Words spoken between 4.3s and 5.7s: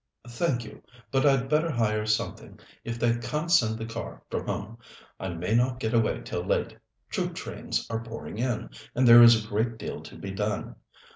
from home. I may